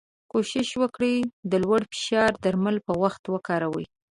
کوښښ 0.31 0.69
وکړی 0.81 1.15
د 1.51 1.53
لوړ 1.63 1.81
فشار 1.91 2.31
درمل 2.43 2.77
په 2.87 2.93
وخت 3.03 3.23
وکاروی. 3.33 3.85